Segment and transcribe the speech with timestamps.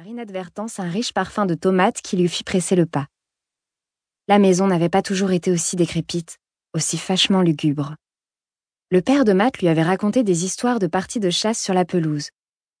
[0.00, 3.06] par inadvertance un riche parfum de tomates qui lui fit presser le pas.
[4.28, 6.38] La maison n'avait pas toujours été aussi décrépite,
[6.72, 7.96] aussi fâchement lugubre.
[8.90, 11.84] Le père de Matt lui avait raconté des histoires de parties de chasse sur la
[11.84, 12.30] pelouse,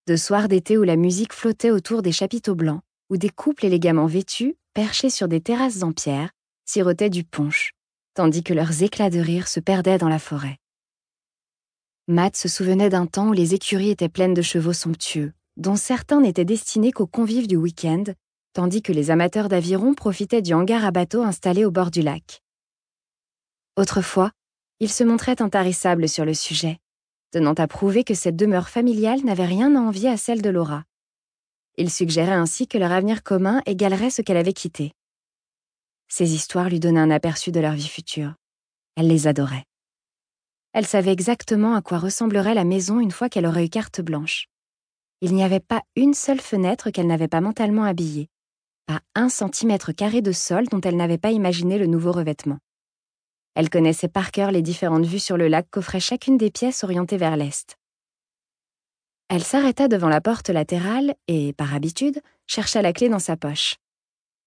[0.06, 2.80] de soirs d'été où la musique flottait autour des chapiteaux blancs,
[3.10, 6.30] où des couples élégamment vêtus, perchés sur des terrasses en pierre,
[6.64, 7.72] sirotaient du punch,
[8.14, 10.56] tandis que leurs éclats de rire se perdaient dans la forêt.
[12.08, 16.20] Matt se souvenait d'un temps où les écuries étaient pleines de chevaux somptueux, dont certains
[16.20, 18.04] n'étaient destinés qu'aux convives du week-end,
[18.52, 22.42] tandis que les amateurs d'aviron profitaient du hangar à bateaux installé au bord du lac.
[23.76, 24.32] Autrefois,
[24.80, 26.78] il se montrait intarissable sur le sujet,
[27.30, 30.84] tenant à prouver que cette demeure familiale n'avait rien à envier à celle de Laura.
[31.76, 34.92] Il suggérait ainsi que leur avenir commun égalerait ce qu'elle avait quitté.
[36.08, 38.34] Ces histoires lui donnaient un aperçu de leur vie future.
[38.96, 39.64] Elle les adorait.
[40.72, 44.46] Elle savait exactement à quoi ressemblerait la maison une fois qu'elle aurait eu carte blanche.
[45.22, 48.28] Il n'y avait pas une seule fenêtre qu'elle n'avait pas mentalement habillée,
[48.86, 52.58] pas un centimètre carré de sol dont elle n'avait pas imaginé le nouveau revêtement.
[53.54, 57.18] Elle connaissait par cœur les différentes vues sur le lac qu'offrait chacune des pièces orientées
[57.18, 57.76] vers l'est.
[59.28, 63.76] Elle s'arrêta devant la porte latérale et, par habitude, chercha la clé dans sa poche.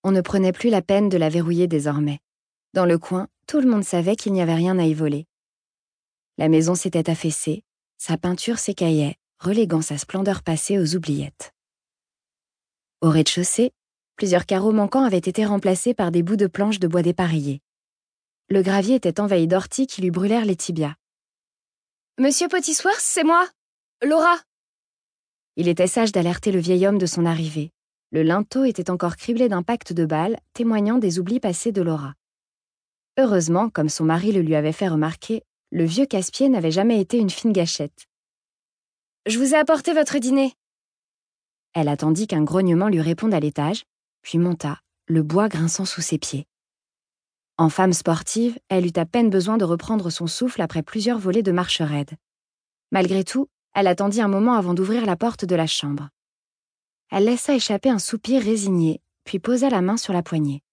[0.03, 2.19] On ne prenait plus la peine de la verrouiller désormais.
[2.73, 5.25] Dans le coin, tout le monde savait qu'il n'y avait rien à y voler.
[6.37, 7.63] La maison s'était affaissée,
[7.97, 11.53] sa peinture s'écaillait, reléguant sa splendeur passée aux oubliettes.
[13.01, 13.71] Au rez-de-chaussée,
[14.15, 17.61] plusieurs carreaux manquants avaient été remplacés par des bouts de planches de bois dépareillés.
[18.49, 20.95] Le gravier était envahi d'orties qui lui brûlèrent les tibias.
[22.17, 23.45] Monsieur Potissoir, c'est moi
[24.01, 24.37] Laura
[25.57, 27.71] Il était sage d'alerter le vieil homme de son arrivée.
[28.11, 32.13] Le linteau était encore criblé d'impacts de balles, témoignant des oublis passés de Laura.
[33.17, 37.17] Heureusement, comme son mari le lui avait fait remarquer, le vieux casse-pied n'avait jamais été
[37.17, 38.07] une fine gâchette.
[39.25, 40.53] Je vous ai apporté votre dîner.
[41.73, 43.85] Elle attendit qu'un grognement lui réponde à l'étage,
[44.21, 46.45] puis monta, le bois grinçant sous ses pieds.
[47.57, 51.41] En femme sportive, elle eut à peine besoin de reprendre son souffle après plusieurs volées
[51.41, 52.11] de marche raide.
[52.91, 56.09] Malgré tout, elle attendit un moment avant d'ouvrir la porte de la chambre.
[57.09, 60.63] Elle laissa échapper un soupir résigné, puis posa la main sur la poignée.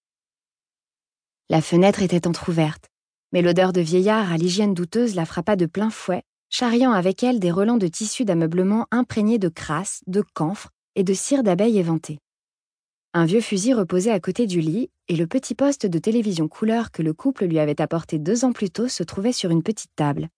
[1.50, 2.89] La fenêtre était entr'ouverte,
[3.31, 7.38] mais l'odeur de vieillard à l'hygiène douteuse la frappa de plein fouet charriant avec elle
[7.38, 12.19] des relents de tissu d'ameublement imprégnés de crasse, de camphre et de cire d'abeille éventée.
[13.15, 16.91] Un vieux fusil reposait à côté du lit, et le petit poste de télévision couleur
[16.91, 19.91] que le couple lui avait apporté deux ans plus tôt se trouvait sur une petite
[19.97, 20.28] table.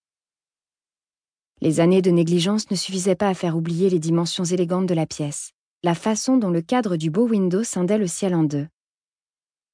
[1.61, 5.05] Les années de négligence ne suffisaient pas à faire oublier les dimensions élégantes de la
[5.05, 5.51] pièce,
[5.83, 8.67] la façon dont le cadre du beau window scindait le ciel en deux.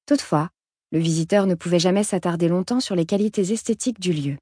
[0.05, 0.49] Toutefois,
[0.91, 4.37] le visiteur ne pouvait jamais s'attarder longtemps sur les qualités esthétiques du lieu.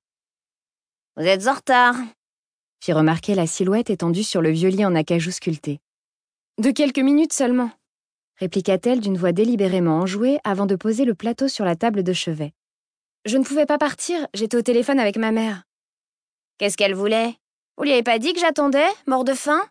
[1.18, 1.96] Vous êtes en retard,
[2.80, 5.80] fit remarquer la silhouette étendue sur le vieux lit en acajou sculpté.
[6.60, 7.72] De quelques minutes seulement,
[8.36, 12.54] répliqua-t-elle d'une voix délibérément enjouée avant de poser le plateau sur la table de chevet.
[13.26, 15.64] Je ne pouvais pas partir, j'étais au téléphone avec ma mère.
[16.60, 17.36] Qu'est-ce qu'elle voulait?
[17.78, 19.64] Vous lui avez pas dit que j'attendais, mort de faim?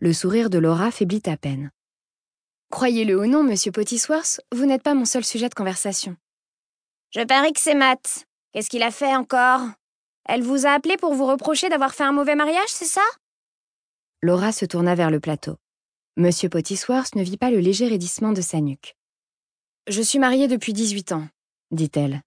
[0.00, 1.70] Le sourire de Laura faiblit à peine.
[2.70, 6.16] Croyez-le ou non, monsieur Pottisworth, vous n'êtes pas mon seul sujet de conversation.
[7.10, 8.24] Je parie que c'est Matt.
[8.54, 9.60] Qu'est-ce qu'il a fait encore?
[10.28, 13.00] Elle vous a appelé pour vous reprocher d'avoir fait un mauvais mariage, c'est ça?
[14.22, 15.56] Laura se tourna vers le plateau.
[16.18, 18.94] Monsieur Pottisworth ne vit pas le léger raidissement de sa nuque.
[19.88, 21.26] Je suis mariée depuis 18 ans,
[21.70, 22.20] dit-elle.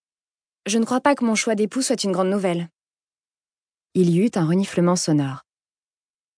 [0.66, 2.70] Je ne crois pas que mon choix d'époux soit une grande nouvelle.
[3.94, 5.44] Il y eut un reniflement sonore.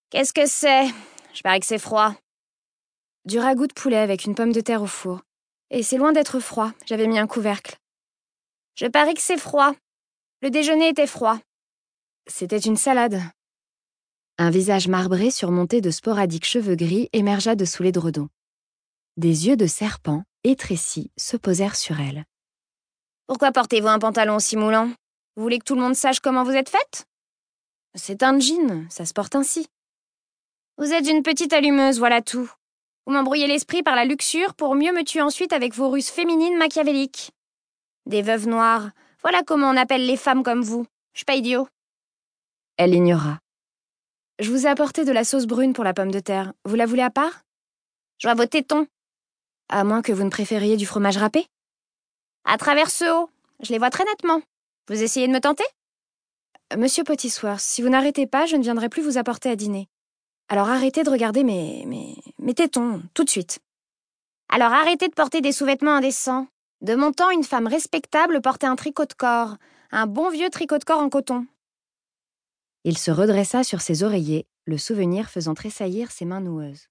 [0.10, 0.88] Qu'est-ce que c'est?
[1.34, 2.14] Je parie que c'est froid.
[3.26, 5.22] Du ragoût de poulet avec une pomme de terre au four.
[5.70, 7.78] Et c'est loin d'être froid, j'avais mis un couvercle.
[8.76, 9.74] Je parie que c'est froid.
[10.42, 11.40] Le déjeuner était froid.
[12.28, 13.22] C'était une salade.
[14.38, 18.30] Un visage marbré surmonté de sporadiques cheveux gris émergea de sous les dredons.
[19.18, 22.24] Des yeux de serpent, étrécis, se posèrent sur elle.
[23.28, 24.88] Pourquoi portez-vous un pantalon si moulant?
[25.36, 27.06] Vous voulez que tout le monde sache comment vous êtes faite?
[27.94, 29.68] C'est un jean, ça se porte ainsi.
[30.78, 32.50] Vous êtes une petite allumeuse, voilà tout.
[33.06, 36.58] Vous m'embrouillez l'esprit par la luxure pour mieux me tuer ensuite avec vos ruses féminines
[36.58, 37.32] machiavéliques.
[38.06, 38.90] Des veuves noires,
[39.22, 40.88] voilà comment on appelle les femmes comme vous.
[41.14, 41.68] Je suis pas idiot.
[42.78, 43.40] Elle l'ignora.
[44.40, 46.54] Je vous ai apporté de la sauce brune pour la pomme de terre.
[46.66, 47.44] Vous la voulez à part?
[48.18, 48.88] Je vois vos tétons.
[49.70, 51.46] À moins que vous ne préfériez du fromage râpé?
[52.46, 53.30] À travers ce haut.
[53.62, 54.42] Je les vois très nettement.
[54.90, 55.64] Vous essayez de me tenter?
[56.76, 59.88] Monsieur Pottisworth, si vous n'arrêtez pas, je ne viendrai plus vous apporter à dîner.
[60.50, 63.60] Alors arrêtez de regarder mes, mes, mes tétons, tout de suite.
[64.50, 66.48] Alors arrêtez de porter des sous-vêtements indécents.
[66.82, 69.58] De mon temps, une femme respectable portait un tricot de corps,
[69.92, 71.46] un bon vieux tricot de corps en coton.
[72.86, 76.90] Il se redressa sur ses oreillers, le souvenir faisant tressaillir ses mains noueuses.